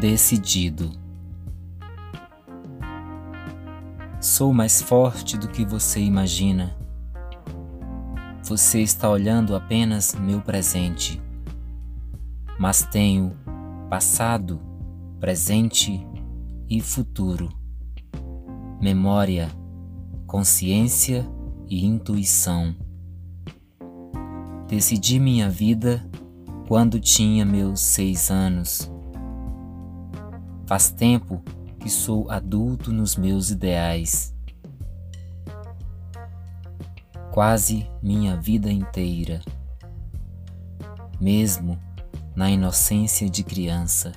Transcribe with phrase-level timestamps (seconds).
[0.00, 0.90] decidido.
[4.18, 6.74] Sou mais forte do que você imagina.
[8.44, 11.22] Você está olhando apenas meu presente,
[12.58, 13.36] mas tenho
[13.90, 14.58] passado,
[15.20, 16.04] presente
[16.68, 17.50] e futuro,
[18.80, 19.50] memória,
[20.26, 21.30] consciência
[21.68, 22.74] e intuição.
[24.66, 26.02] Decidi minha vida
[26.66, 28.90] quando tinha meus seis anos
[30.70, 31.42] Faz tempo
[31.80, 34.32] que sou adulto nos meus ideais.
[37.32, 39.40] Quase minha vida inteira,
[41.20, 41.76] mesmo
[42.36, 44.12] na inocência de criança.